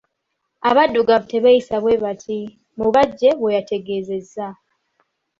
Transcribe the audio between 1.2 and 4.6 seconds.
tebeeyisa bwebati," Mubajje bweyategeezezza.